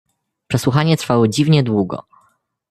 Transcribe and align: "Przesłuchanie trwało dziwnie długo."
"Przesłuchanie 0.47 0.97
trwało 0.97 1.27
dziwnie 1.27 1.63
długo." 1.63 2.03